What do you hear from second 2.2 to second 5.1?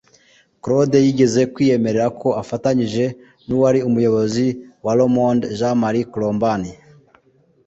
ko afatanyije n’uwari Umuyobozi wa Le